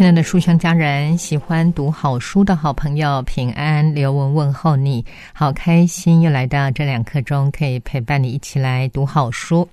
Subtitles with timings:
[0.00, 5.04] 亲爱的书香家人，喜欢读好书的好朋友，平安，刘文问候你，
[5.34, 9.68] 好开心又来到这两刻钟，可以陪伴你一起来读好书。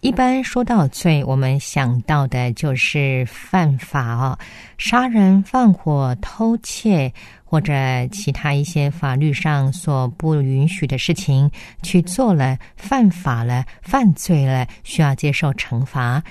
[0.00, 4.38] 一般说到罪，我们想到的就是犯法哦，
[4.76, 7.10] 杀人、放火、偷窃，
[7.42, 7.72] 或者
[8.12, 11.50] 其他一些法律上所不允许的事情
[11.82, 16.22] 去做了，犯法了，犯罪了，需要接受惩罚。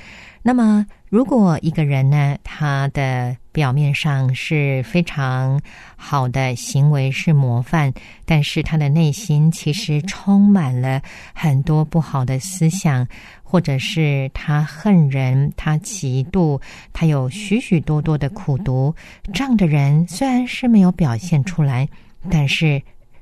[0.48, 5.60] 那么，如果一个人呢，他的表面上是非常
[5.96, 7.92] 好的行为是模范，
[8.26, 11.02] 但是他的内心其实充满了
[11.34, 13.08] 很多不好的思想，
[13.42, 16.62] 或者是他恨人，他嫉妒，
[16.94, 18.94] 他有许许多多的苦毒，
[19.34, 21.90] 这样的人虽然是没有表现出来，
[22.30, 22.80] 但是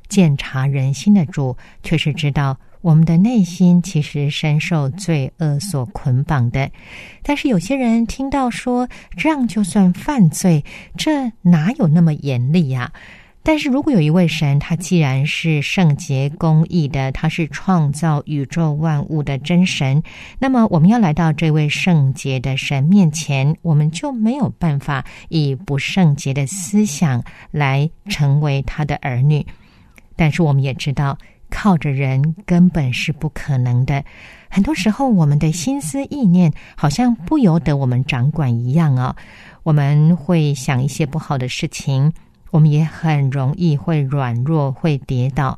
[0.10, 2.58] 鉴察人心的主却是知道。
[2.84, 6.70] 我们的内心其实深受罪恶所捆绑的，
[7.22, 10.66] 但是有些人听到说这样就算犯罪，
[10.98, 12.92] 这哪有那么严厉呀？
[13.42, 20.04] 但是如果有一位神，他既然是圣洁公义的，他是创造宇宙万物的真神，
[20.38, 29.46] 那么我们要来到这位圣洁的神面前，我们就没有办法以不圣洁的思想来成为他的儿女。
[30.18, 31.18] 但是我们也知道。
[31.54, 34.04] 靠着人根本是不可能的。
[34.50, 39.16] 很多时候，我们的心思意念好像不由得我们掌管一样哦。
[39.62, 42.12] 我们会想一些不好的事情，
[42.50, 45.58] 我们也很容易会软弱、会跌倒。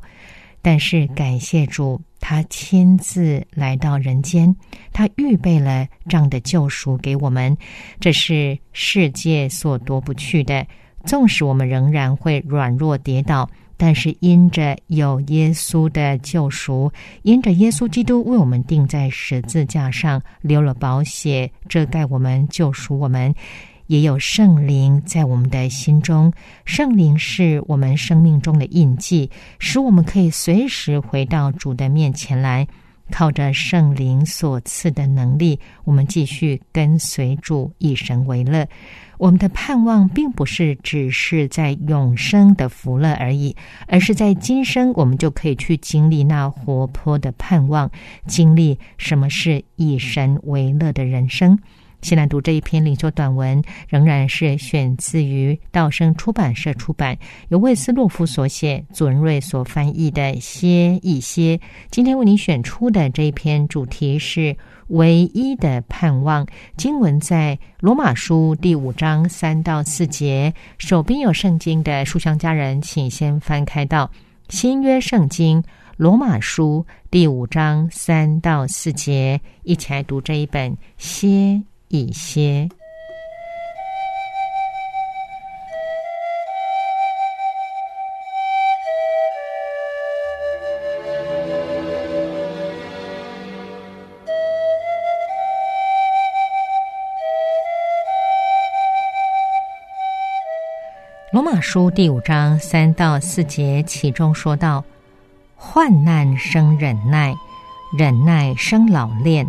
[0.60, 4.54] 但是感谢主，他亲自来到人间，
[4.92, 7.56] 他预备了这样的救赎给我们，
[7.98, 10.66] 这是世界所夺不去的。
[11.04, 13.48] 纵使我们仍然会软弱跌倒。
[13.76, 16.90] 但是因着有耶稣的救赎，
[17.22, 23.34] 因着耶稣基督为我们钉在十字架上，流了宝血遮盖我们、救赎我们，
[23.86, 26.32] 也有圣灵在我们的心中。
[26.64, 32.66] 圣灵是我们生命中的印记，使我们可以随时回到主的面前来。
[33.10, 38.66] 靠着圣灵所赐的能力，我们继续跟随主，以神为乐。
[39.18, 43.56] 我们的盼望并不是只是在永生的福乐而已，
[43.86, 47.90] 而是在今生我们就可以去经历那活泼的盼望，
[48.26, 51.58] 经历什么是以神为乐的人生。
[52.06, 57.18] 现在读这一篇领袖短文，仍然是选自于道生出版社出版，
[57.48, 61.56] 由魏斯洛夫所写，祖仁瑞所翻译的《歇一歇》。
[61.90, 64.56] 今天为您选出的这一篇主题是。
[64.90, 66.46] 唯一的盼望，
[66.76, 70.54] 经文在罗马书第五章三到四节。
[70.78, 74.08] 手边有圣经的书香家人，请先翻开到
[74.48, 75.60] 新约圣经
[75.96, 82.68] 罗马书第五章三到四节，一起来读这一本歇一些。
[101.32, 104.82] 罗马书第五章三到四节，其中说到：
[105.54, 107.34] 患难生忍耐，
[107.98, 109.46] 忍耐生老练，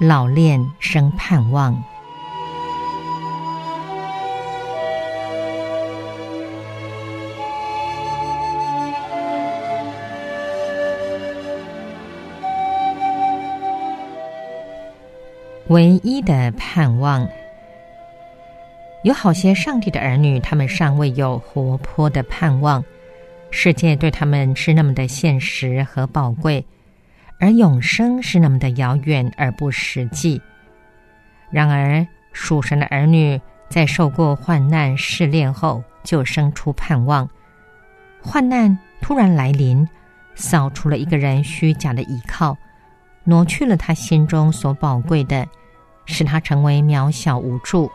[0.00, 1.82] 老练生盼望。
[15.66, 17.28] 唯一的盼望。
[19.02, 22.84] 有好些上帝的儿女，他们尚未有活泼的盼望。
[23.50, 26.64] 世界对他们是那么的现实和宝贵，
[27.38, 30.40] 而永生是那么的遥远而不实际。
[31.50, 37.28] 然而，属神的儿女在受过患难试炼后，就生出盼望。
[38.20, 39.88] 患难突然来临，
[40.34, 42.56] 扫除了一个人虚假的依靠，
[43.24, 45.46] 挪去了他心中所宝贵的，
[46.04, 47.90] 使他成为渺小无助。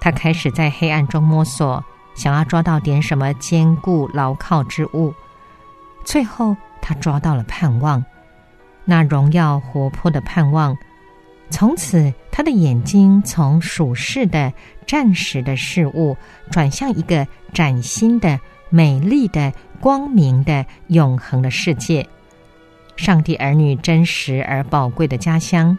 [0.00, 1.82] 他开始在黑暗中摸索，
[2.14, 5.14] 想要抓到点什么坚固牢靠之物。
[6.04, 8.04] 最后，他抓到了盼望。
[8.84, 10.76] 那荣耀活泼的盼望。
[11.50, 14.52] 从此，他的眼睛从属世的、
[14.86, 16.16] 暂时的事物，
[16.50, 18.40] 转向一个崭新的、
[18.70, 22.04] 美丽的、光明的、永恒的世界——
[22.96, 25.76] 上帝儿女真实而宝贵的家乡。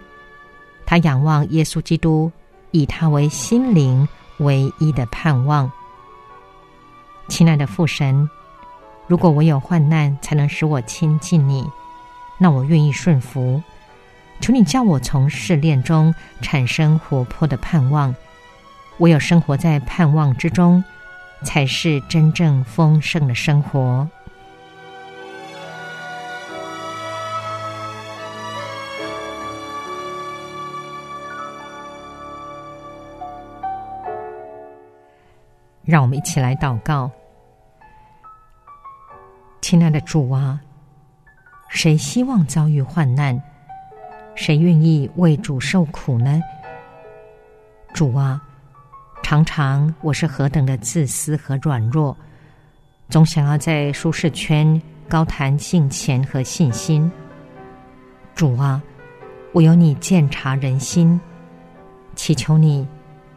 [0.85, 2.31] 他仰望耶稣基督，
[2.71, 4.07] 以他为心灵
[4.37, 5.69] 唯一的盼望。
[7.27, 8.29] 亲爱的父神，
[9.07, 11.67] 如果我有患难才能使我亲近你，
[12.37, 13.61] 那我愿意顺服。
[14.41, 18.13] 求你叫我从试炼中产生活泼的盼望。
[18.99, 20.83] 唯有生活在盼望之中，
[21.43, 24.07] 才是真正丰盛的生活。
[35.83, 37.11] 让我们一起来祷告，
[39.61, 40.59] 亲爱的主啊，
[41.75, 43.38] 谁希望遭遇患难？
[44.33, 46.42] 谁愿意为主受苦呢？
[47.94, 48.42] 主啊，
[49.22, 52.16] 常常我是何等的自私和软弱，
[53.10, 57.12] 总想要在舒适圈高谈敬虔和信心。
[58.36, 58.81] 主啊，
[59.51, 61.19] 我有你鉴察人心，
[62.16, 62.88] 祈求你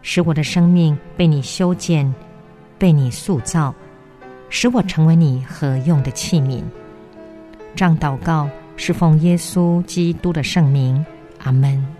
[0.01, 2.15] 使我的生命被你修建。
[2.79, 3.75] 被你塑造，
[4.49, 6.63] 使我成为你合用的器皿。
[7.79, 11.07] 上祷告，侍奉耶稣基督的圣名。
[11.45, 11.98] 阿门。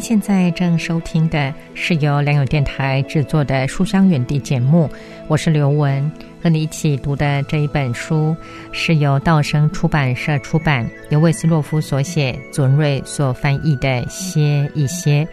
[0.00, 4.88] 现在正收听的是由良友电台制作的《书香远地》节目，
[5.28, 6.10] 我是刘雯，
[6.42, 8.34] 和你一起读的这一本书
[8.72, 15.24] 是由道生出版社出版，由魏斯洛夫所写，左文瑞所翻译的《歇一歇》。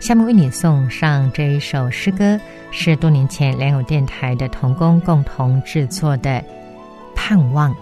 [0.00, 2.38] 下面为你送上这一首诗歌，
[2.70, 6.30] 是多年前良友电台的同工共同制作的
[7.14, 7.72] 《盼望》。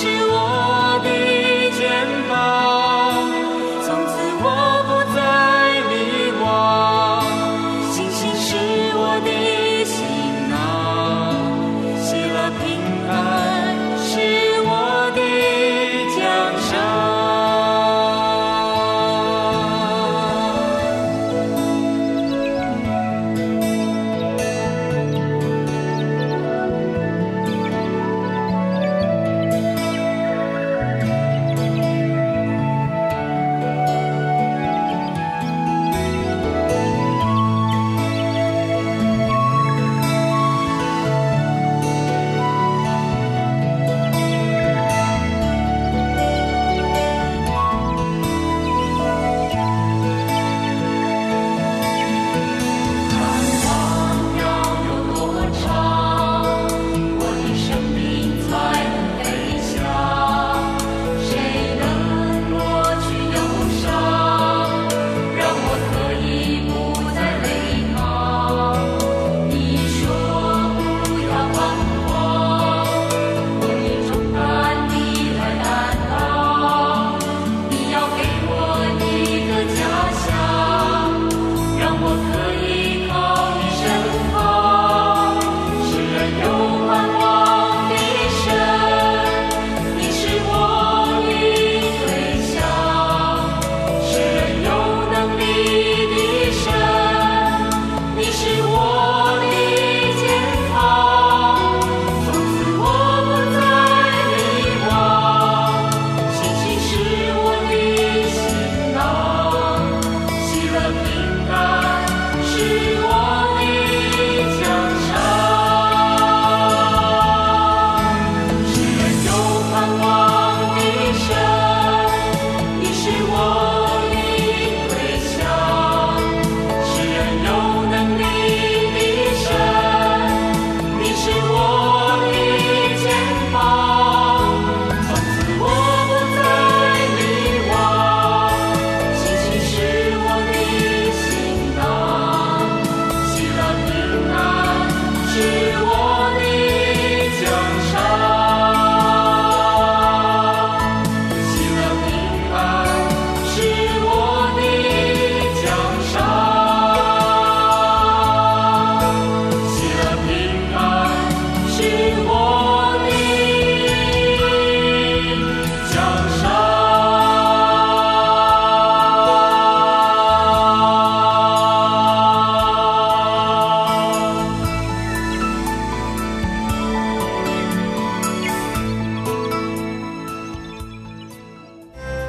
[0.00, 0.57] 是我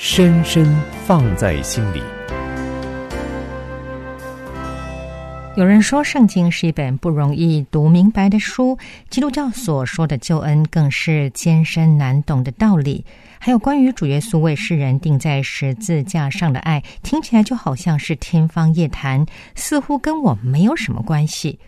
[0.00, 0.64] 深深
[1.04, 2.00] 放在心里。
[5.56, 8.78] 有人说，圣经是一本不容易读明白的书。
[9.10, 13.04] 基督教所说的救恩，更是艰深难懂的道理。
[13.40, 19.26] 还有关于主耶稣为世人钉在十字架上的爱，听起来就好像是天方夜谭，
[19.56, 21.58] 似乎跟我没有什么关系。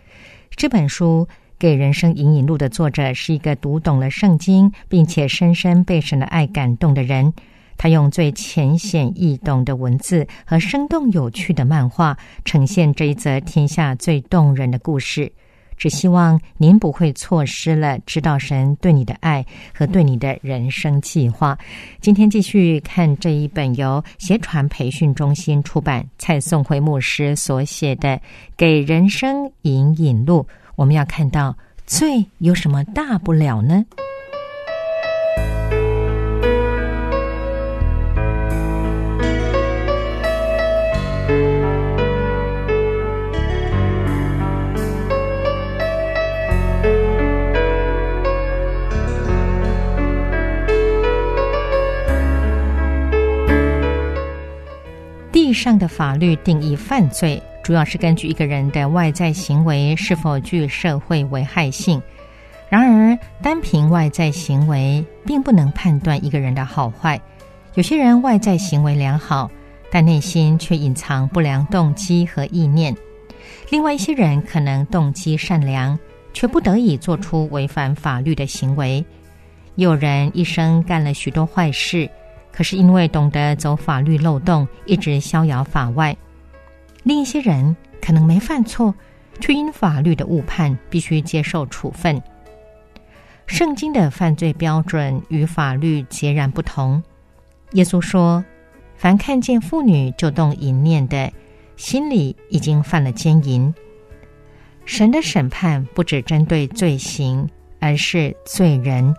[0.51, 1.27] 这本书
[1.59, 7.33] 《给人生引引路》的作者是一个读懂了圣经，并且深深被神的爱感动的人。
[7.81, 15.31] 他用最浅显易懂的文字和生动有趣的漫画，呈现这一则天下最动人的故事。
[15.77, 21.57] 只希望您不会错失了知道神对你的爱和对你的人生计划。
[21.99, 28.09] 今天继续看这一本由协传培训中心出版、蔡颂辉牧师所写的
[28.55, 30.43] 《给人生引引路》。
[30.75, 31.57] 我们要看到
[31.87, 33.83] 罪有什么大不了呢？
[55.61, 62.01] 上的法律定义犯罪，主要是根据一个人的外在行为是否具社会危害性。
[62.67, 67.21] 然而，单凭外在行为并不能判断一个人的好坏。
[67.75, 69.51] 有些人外在行为良好，
[69.91, 72.91] 但内心却隐藏不良动机和意念；
[73.69, 75.97] 另外一些人可能动机善良，
[76.33, 79.05] 却不得已做出违反法律的行为。
[79.75, 82.09] 有人一生干了许多坏事。
[82.51, 86.13] 可是因为懂得走法律漏洞，一直逍遥法外；
[87.03, 88.93] 另一些人可能没犯错，
[89.39, 92.21] 却因法律的误判，必须接受处分。
[93.47, 97.01] 圣经的犯罪标准与法律截然不同。
[97.71, 98.43] 耶稣说
[98.95, 101.31] ：“凡看见妇女就动淫念的，
[101.75, 103.73] 心里已经犯了奸淫。”
[104.85, 109.13] 神的审判不只针对罪行，而是罪人。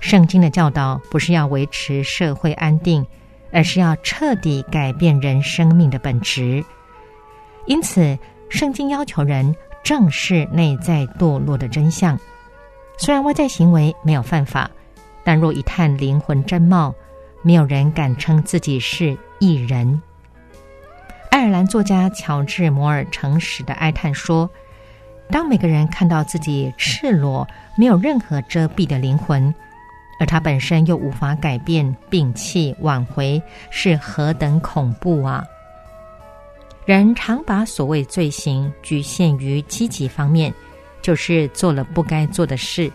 [0.00, 3.04] 圣经的教导不是要维持社会安定，
[3.52, 6.64] 而是要彻底改变人生命的本质。
[7.66, 12.18] 因此，圣经要求人正视内在堕落的真相。
[12.96, 14.70] 虽然外在行为没有犯法，
[15.24, 16.94] 但若一探灵魂真貌，
[17.42, 20.00] 没有人敢称自己是异人。
[21.30, 24.48] 爱尔兰作家乔治·摩尔诚实的哀叹说
[25.30, 29.54] ：“当每个人看到自己赤裸、没有任何遮蔽的灵魂。”
[30.18, 35.44] 而他本身又无法改变、摒弃、挽回，是何等恐怖啊！
[36.84, 40.52] 人常把所谓罪行局限于积极方面，
[41.00, 42.90] 就是做了不该做的事；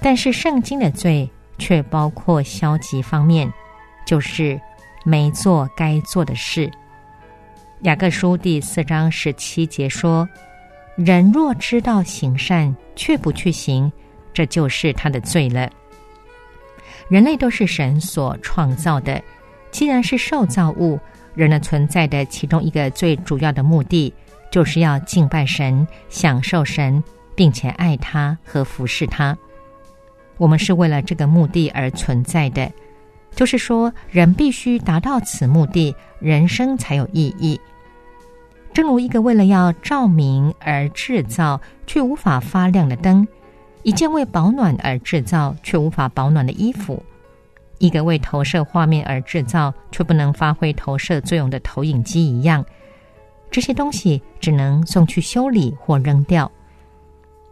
[0.00, 3.52] 但是圣经的罪却包括消极方面，
[4.06, 4.60] 就是
[5.04, 6.70] 没做该做的事。
[7.82, 10.28] 雅各书第四章十七节说
[10.96, 13.92] ：“人若知道行善，却不去行，
[14.32, 15.70] 这就是他的罪了。”
[17.08, 19.22] 人类都是神所创造的，
[19.70, 20.98] 既然是受造物，
[21.34, 24.12] 人的存在的其中一个最主要的目的，
[24.50, 27.02] 就是要敬拜神、享受神，
[27.34, 29.36] 并且爱他和服侍他。
[30.36, 32.70] 我们是为了这个目的而存在的，
[33.34, 37.58] 就是说，人必须达到此目的，人生才有意义。
[38.72, 43.26] 正如一个为了要照明而制造却无法发亮的灯。
[43.88, 47.02] 一件为保暖而制造却无法保暖的衣服，
[47.78, 52.62] 一个为投射画面而制造却不能发挥投射作用的投影机一样，
[53.50, 56.52] 这些东西只能送去修理或扔掉。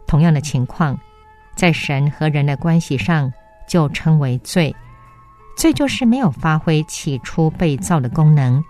[0.05, 0.95] 同样的情况，
[1.55, 3.33] 在神和人的关系上
[3.67, 4.75] 就称为罪。
[5.57, 8.63] 罪就是没有发挥起初被造的功能。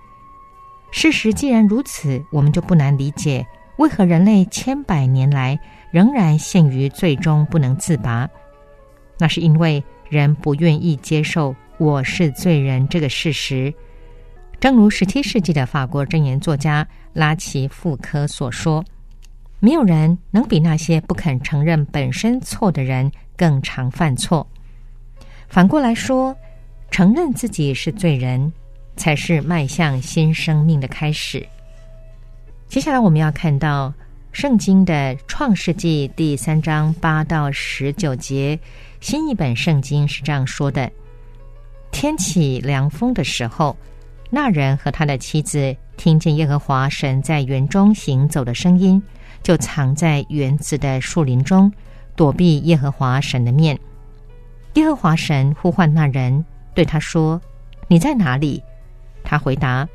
[0.89, 3.45] 事实既然如此，我们就不难理解
[3.75, 5.59] 为何人类千百年来。
[5.97, 8.29] 仍然陷于最终不能自拔，
[9.17, 13.73] 那是因为人不愿意接受我是罪人这个事实。
[14.59, 18.85] 正如十七世纪的法国箴言作家拉奇富科所说
[19.59, 24.47] ：“没有人能比那些不肯承认本身错的人更常犯错。”
[25.49, 26.37] 反过来说，
[26.91, 28.53] 承认自己是罪人，
[28.95, 31.43] 才是迈向新生命的开始。
[32.67, 33.91] 接下来我们要看到
[34.37, 38.59] 圣经的创世纪第三章八到十九节，
[39.01, 40.91] 新一本圣经是这样说的：
[41.89, 43.75] 天起凉风的时候，
[44.29, 49.01] 那人和他的妻子听见耶和华神在园中行走的声音，
[49.41, 51.73] 就藏在园子的树林中，
[52.15, 53.75] 躲避耶和华神的面。
[54.75, 57.41] 耶和华神呼唤那人，对他说
[57.89, 58.61] ：“你在哪里？”
[59.25, 59.89] 他回答。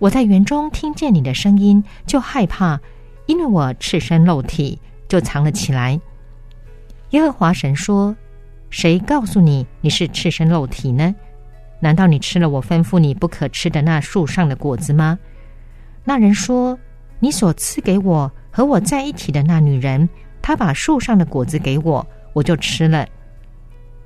[0.00, 2.78] 我在园中听见你的声音，就害怕，
[3.26, 6.00] 因为我赤身露体，就藏了起来。
[7.10, 8.16] 耶和华神说
[8.70, 11.14] ：“谁告诉你你是赤身露体呢？
[11.80, 15.18] 难道你吃了我吩咐你不可吃的那树上的果子吗？”
[16.04, 16.78] 那人说
[17.20, 20.08] ：“你所赐给我和我在一起的那女人，
[20.40, 23.06] 她把树上的果子给我，我就吃了。”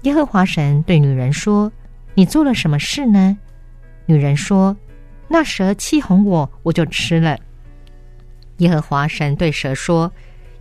[0.02, 1.70] 耶和华神对女人说
[2.14, 3.38] ：“你做了什么事呢？”
[4.06, 4.76] 女人说。
[5.32, 7.38] 那蛇欺哄我，我就吃了。
[8.60, 10.10] 耶和华神对蛇说：“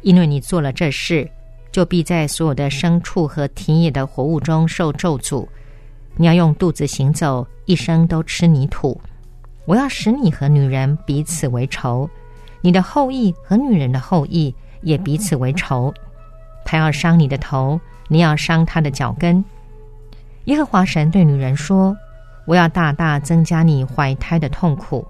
[0.03, 1.29] 因为你做了这事，
[1.71, 5.47] 就必在所有的牲畜和田野的活物中受咒诅。
[6.15, 8.99] 你要用肚子行走，一生都吃泥土。
[9.65, 12.09] 我要使你和女人彼此为仇，
[12.61, 15.93] 你的后裔和女人的后裔也彼此为仇。
[16.65, 19.43] 他要伤你的头，你要伤他的脚跟。”
[20.45, 21.95] 耶和华神对女人说。
[22.45, 25.05] 我要大大增加你怀胎的痛苦，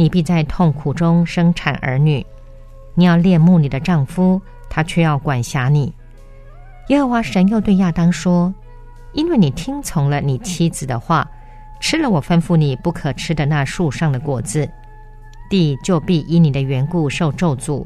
[0.00, 2.24] 你必在痛苦中生产儿女。
[2.94, 5.92] 你要恋慕你的丈夫，他却要管辖你。
[6.88, 8.54] 耶和华神又对亚当说
[9.12, 11.30] ：“因为你听从了你妻子的话，
[11.80, 14.66] 吃了我吩咐你不可吃的那树上的果子，
[15.50, 17.84] 地就必因你的缘故受咒诅。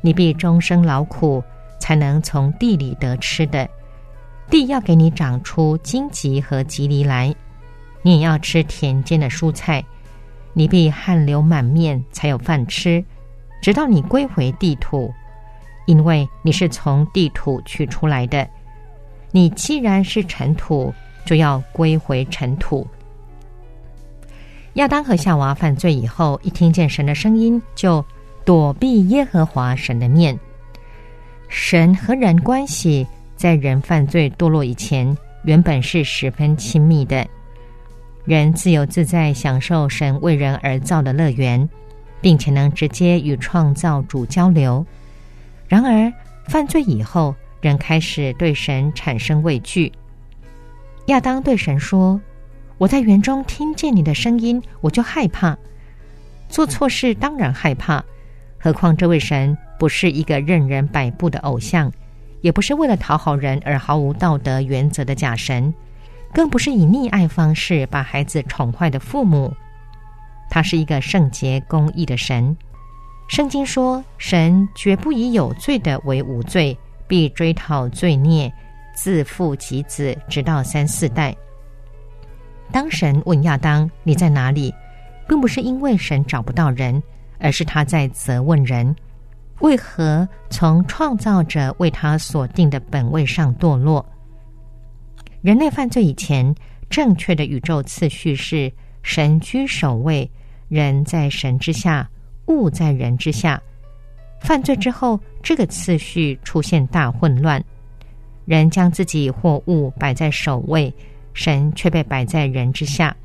[0.00, 1.44] 你必终生劳苦，
[1.78, 3.68] 才能从地里得吃的。
[4.48, 7.34] 地要给你长出荆棘和棘藜来。”
[8.00, 9.84] 你也要吃田间的蔬菜，
[10.52, 13.04] 你必汗流满面才有饭吃，
[13.62, 15.12] 直到你归回地土，
[15.86, 18.46] 因为你是从地土取出来的。
[19.30, 20.92] 你既然是尘土，
[21.24, 22.86] 就要归回尘土。
[24.74, 28.04] 亚当和夏娃犯罪以后，一听见神的声音，就
[28.44, 30.38] 躲避耶和华神的面。
[31.48, 37.26] 神和人关系在人犯罪堕落以前，原本是十分亲密的。
[38.24, 41.68] 人自由自在享受神为人而造的乐园，
[42.20, 44.84] 并且能直接与创造主交流。
[45.66, 46.12] 然而，
[46.46, 49.90] 犯罪以后，人开始对神产生畏惧。
[51.06, 52.20] 亚当对神说
[52.76, 55.56] ：“我在园中听见你的声音，我就害怕。
[56.48, 58.04] 做错事当然害怕，
[58.58, 61.90] 何况这位神不是一个任人摆布的偶像，
[62.42, 65.72] 也不是为了讨好人而毫无道德原则的假神。”
[66.32, 69.52] 更不是以溺爱方式把孩子宠坏的父母，
[70.48, 72.56] 他是一个圣洁公义的神。
[73.28, 78.52] 圣经说，神绝不以有罪的为无罪，必追讨罪孽，
[78.94, 81.36] 自父及子，直到三四代。
[82.72, 84.74] 当神问亚当你在哪里，
[85.28, 87.00] 并不是因为神找不到人，
[87.38, 88.94] 而是他在责问人：
[89.60, 94.04] 为何从创造者为他所定的本位上堕落？
[95.42, 96.54] 人类犯罪以前，
[96.90, 98.70] 正确的宇宙次序是
[99.02, 100.30] 神居首位，
[100.68, 102.08] 人在神之下，
[102.46, 103.60] 物在人之下。
[104.42, 107.62] 犯罪之后，这个次序出现大混乱，
[108.44, 110.92] 人将自己或物摆在首位，
[111.32, 113.16] 神却被摆在人之下。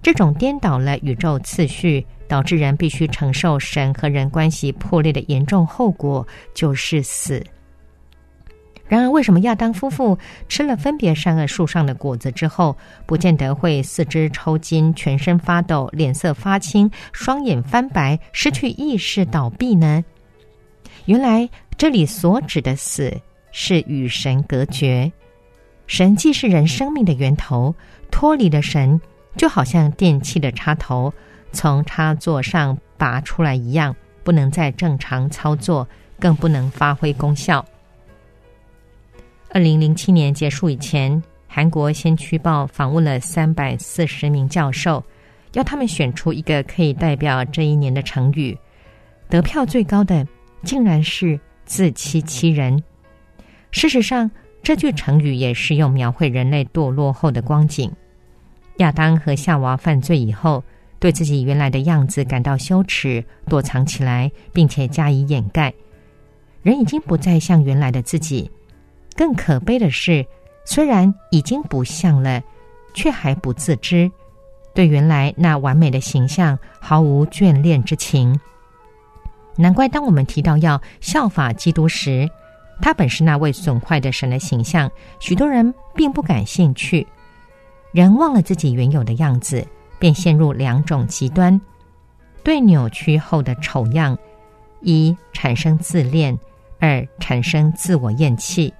[0.00, 7.44] 这种颠倒了宇宙次序，导致人必须承受神和人关系破裂的严重后果，就是死。
[8.88, 10.16] 然而，为什么亚当夫妇
[10.48, 20.04] 吃了分别善恶树上的果子之后，不见得会四肢抽筋、全身发抖、脸色发青、双眼翻白、失去意识、倒闭呢？
[21.06, 23.12] 原来，这里所指的死
[23.50, 25.10] 是与神隔绝。
[25.88, 27.74] 神既是人生命的源头，
[28.10, 29.00] 脱离了神，
[29.36, 31.12] 就好像电器的插头
[31.50, 35.88] 从插座上拔出来一样，不能再正常操作，
[36.20, 37.64] 更不能发挥功效。
[39.56, 45.02] 二零零七年结束以前，韩国《先驱报》访问了三百四十名教授，
[45.54, 48.54] 要他们选出一个可以代表这一年的成语。
[49.30, 50.28] 得票最高的
[50.62, 52.84] 竟然是“自欺欺人”。
[53.72, 54.30] 事实上，
[54.62, 57.90] 这句成语也是用描绘人类堕落后的光景。
[58.76, 60.62] 亚当和夏娃犯罪以后，
[60.98, 65.72] 对自己原来的样子感到羞耻，躲藏起来，并且加以掩盖。
[66.60, 68.50] 人已经不再像原来的自己。
[69.16, 70.24] 更可悲的是，
[70.64, 72.42] 虽然已经不像了，
[72.94, 74.10] 却还不自知。
[74.74, 78.38] 对原来那完美的形象毫无眷恋之情。
[79.56, 82.28] 难怪当我们提到要效法基督时，
[82.82, 87.06] 他本是那位损坏的神的形象，许多人并不感兴趣。
[87.90, 89.66] 人忘了自己原有的样子，
[89.98, 91.58] 便陷入两种极端：
[92.42, 94.18] 对扭曲后的丑样，
[94.82, 96.38] 一产生自恋，
[96.78, 98.70] 二产生自我厌弃。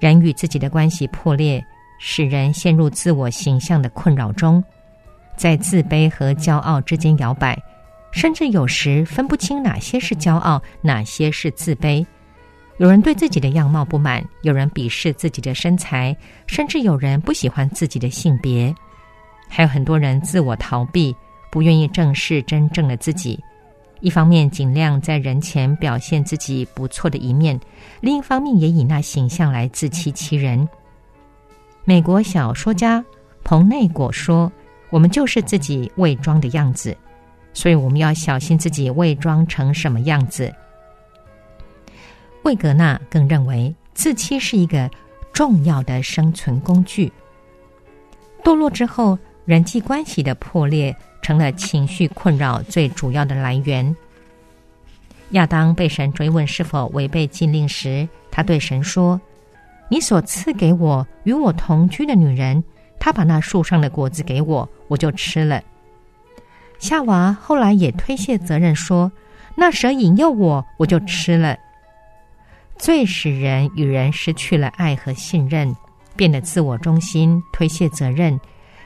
[0.00, 1.64] 人与自己的关系破裂，
[2.00, 4.64] 使人陷入自我形象的困扰中，
[5.36, 7.56] 在自卑和骄傲之间摇摆，
[8.10, 12.04] 甚至有时分不清哪些是骄傲，哪些是自卑。
[12.78, 18.74] 有人对自己的样貌不满，有人鄙视自己的身材，甚至有人不喜欢自己的性别，
[19.50, 21.14] 还有很多人自我逃避，
[21.50, 23.38] 不愿意正视真正的自己。
[24.00, 27.58] 一方面尽量在人前表现自己不错的一面，
[28.00, 30.68] 另一方面也以那形象来自欺欺人。
[31.84, 33.04] 美国小说家
[33.44, 34.50] 彭内果说
[34.90, 36.96] ：“我们就是自己伪装的样子，
[37.52, 40.52] 所以我们要小心自己伪装成什么样子。”
[42.42, 44.90] 魏格纳更认为，自欺是一个
[45.32, 47.12] 重要的生存工具。
[48.42, 53.94] 堕落之后，人际关系的破裂成了情绪困扰最主要的来源。
[55.30, 59.20] 亚当被神追问是否违背禁令时，他对神说
[59.88, 62.62] ：“你所赐给我与我同居的女人，
[62.98, 65.62] 她把那树上的果子给我，我就吃了。”
[66.80, 69.12] 夏娃后来也推卸责任说
[69.54, 71.56] ：“那蛇引诱我，我就吃了。”
[72.76, 75.76] 最使人与人失去了爱和信任，
[76.16, 78.40] 变得自我中心，推卸责任，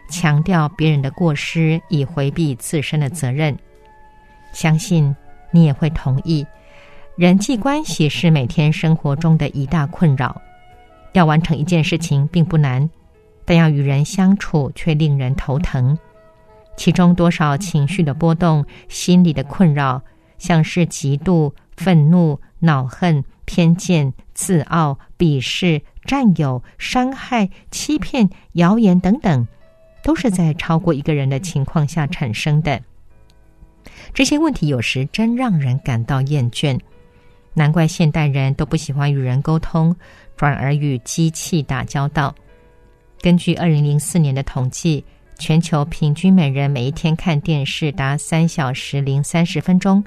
[0.08, 3.56] 强调别人的过失，以回避自身的责任。
[4.52, 5.14] 相信
[5.50, 6.46] 你也会同意，
[7.16, 10.40] 人际关系是每天生活中的一大困扰。
[11.12, 12.88] 要完成一件事情并不难，
[13.44, 15.98] 但要与人相处却令人头疼。
[16.76, 20.02] 其中多少情绪的波动，心理的困扰，
[20.38, 23.24] 像是嫉妒、愤怒、恼恨。
[23.46, 29.46] 偏见、自傲、鄙视、占有、伤害、欺骗、谣言等等，
[30.04, 32.80] 都是在超过一个人的情况下产生的。
[34.12, 36.78] 这些问题有时真让人感到厌倦。
[37.54, 39.94] 难怪现代人都不喜欢与人沟通，
[40.36, 42.34] 转而与机器打交道。
[43.20, 45.02] 根据二零零四年的统计，
[45.38, 50.04] 全球平均每人每一天看电视达三小时零三十分钟。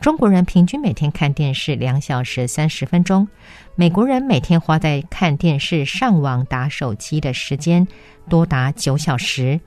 [0.00, 3.26] 中国人平均每天看电视两小时三十分钟，
[3.74, 7.86] 美国人每天花在看电视、上网、打手机的时间
[8.28, 9.60] 多达九小时。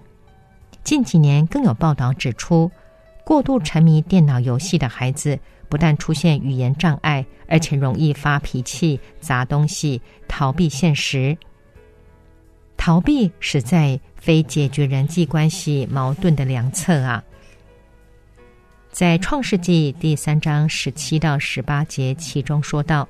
[0.84, 2.72] 近几年更有报道指出，
[3.26, 11.38] 过度沉迷电脑游戏的孩子不但出现语言障碍，而且容易发脾气、砸东西、逃避现实。
[12.78, 17.24] 逃避实在非解决人际关系矛盾的良策啊！
[18.92, 23.08] 在创世纪第三章十七到十八节，其中说到：“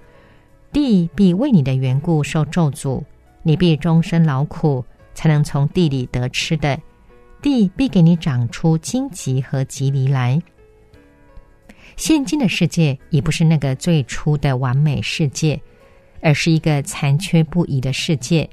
[0.71, 3.03] 地必为你的缘故受咒诅，
[3.41, 6.79] 你必终身劳苦，才能从地里得吃的。
[7.41, 10.39] 地必给你长出荆棘和棘藜来。”
[11.97, 15.59] 现今的世界已不是那个最初的完美世界，
[16.21, 18.47] 而是一个残缺不已的世界。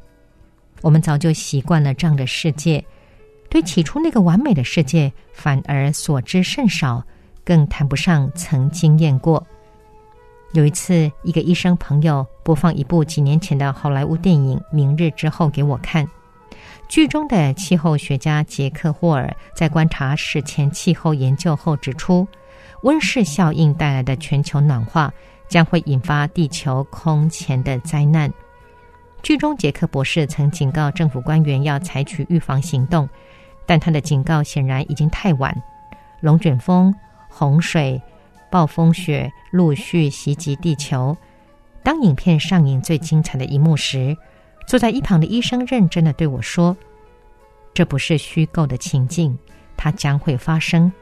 [0.81, 2.83] 我们早就习惯了这样的世界，
[3.51, 7.05] 对起初那个完美的世界反而所知甚少。
[7.49, 9.43] 更谈不上曾经验过。
[10.53, 16.07] 有一次，一个医生朋友播放一部几年前的好莱坞电影《明日之后》给我看。
[16.89, 22.29] 剧中的气候学家杰克霍尔在观察史前气候研究后指出，
[22.83, 25.11] 温室效应带来的全球暖化
[25.49, 28.31] 将会引发地球空前的灾难。
[29.23, 33.09] 剧中，杰克博士曾警告政府官员要采取预防行动，
[33.65, 35.57] 但他的警告显然已经太晚。
[36.21, 36.95] 龙卷风。
[37.39, 38.03] 洪水、
[38.51, 41.17] 暴风雪陆续袭击地球。
[41.85, 44.17] 当影片上映最精彩的一幕时，
[44.67, 46.77] 坐在一旁的医生认真的对我说
[47.73, 49.39] ：“这不是虚构的情境，
[49.77, 50.93] 它将会发生。”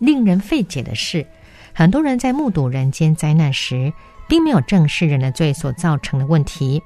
[0.00, 1.24] 令人费解的是，
[1.72, 3.92] 很多人在目睹人间灾难时，
[4.28, 6.82] 并没有正视人的罪所造成的问题，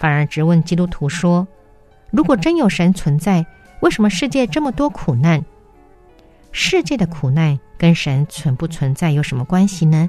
[0.00, 1.46] 反而质问基督徒说
[2.10, 3.46] ：“如果真有神存在，
[3.82, 5.42] 为什么世界这么多苦难？”
[6.52, 10.08] 世界的苦难跟神存不存在有什么关系呢？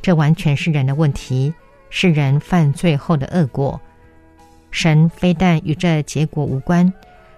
[0.00, 1.52] 这完全是人的问题，
[1.90, 3.80] 是人犯罪后的恶果。
[4.70, 6.90] 神非但与这结果无关，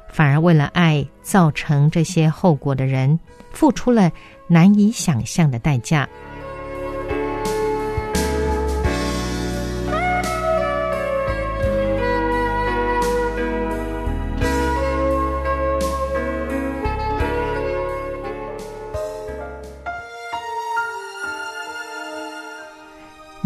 [0.09, 3.19] 反而为了爱造成这些后果的人，
[3.53, 4.13] 付出了
[4.47, 6.09] 难以想象的代价。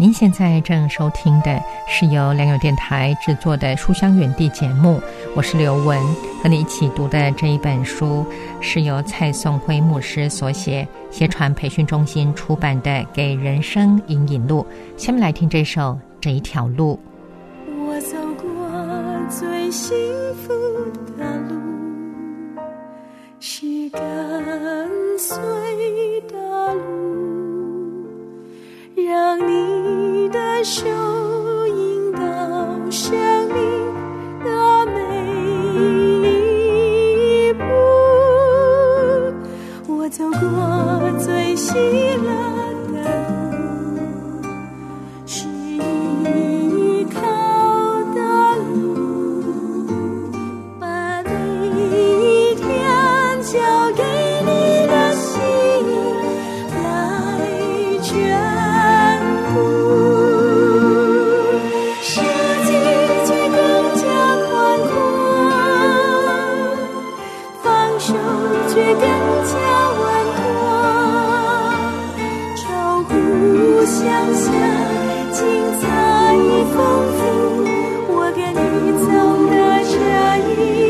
[0.09, 4.99] 您现在正收听的是由良友电台制作的《书香园地》节目，
[5.35, 6.03] 我是刘文，
[6.41, 8.25] 和你一起读的这一本书
[8.59, 14.65] 是由蔡颂辉牧师所写，协传培训中心出版的《给人生引引路》。
[14.99, 15.81] 下面来听这首
[16.19, 16.99] 《这一条路》。
[17.85, 18.49] 我走过
[19.29, 19.95] 最幸
[20.37, 20.51] 福
[21.19, 21.55] 的路，
[23.39, 25.37] 是跟随
[26.27, 27.18] 的路，
[29.05, 30.85] 让你的手
[31.67, 32.19] 引导
[32.89, 33.11] 生
[33.53, 33.63] 命
[34.43, 34.99] 的每
[37.49, 37.63] 一步。
[39.87, 41.73] 我走过最喜
[68.71, 69.03] 却更
[69.45, 69.53] 加
[69.99, 70.01] 稳
[70.37, 70.39] 妥。
[72.55, 72.61] 超
[73.01, 73.09] 乎
[73.85, 73.97] 想
[74.35, 74.45] 象，
[75.31, 75.37] 精
[75.81, 75.83] 彩
[76.73, 76.77] 丰
[77.17, 77.19] 富。
[78.11, 78.63] 我跟你
[79.05, 79.07] 走
[79.49, 79.53] 的
[79.89, 79.93] 这
[80.53, 80.88] 一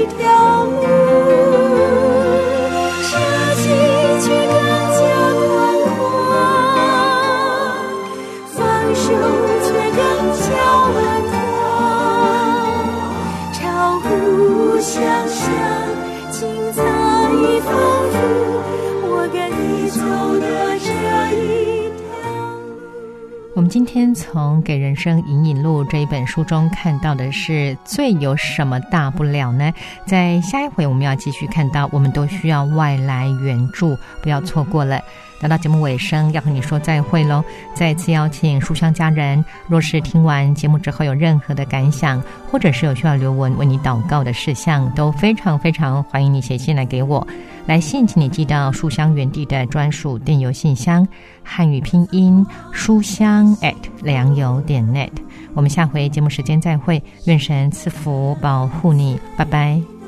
[23.80, 29.72] 今天从《给人生引引路》这一本书中看到的是最有什么大不了呢？
[30.06, 35.02] 在下一回我们要继续看到，我们都需要外来援助，不要错过了。
[35.42, 37.44] 来到节目尾声，要和你说再会喽！
[37.74, 42.22] 再次邀请书香家人，若是听完节目之后有任何的感想，
[42.52, 47.26] 或者是有需要刘文为你祷告的事项，都非常非常欢迎你写信来给我。
[47.66, 51.08] 来信请你寄到书香园地的专属电邮信箱，
[51.44, 55.10] 汉语拼音书香 at 良友点 net。
[55.54, 59.99] 我们下回节目时间再会，愿神赐福保护你，拜拜。